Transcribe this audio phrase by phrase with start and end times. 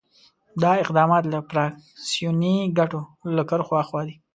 [0.61, 3.01] دا اقدامات له فراکسیوني ګټو
[3.35, 4.15] له کرښو آخوا دي.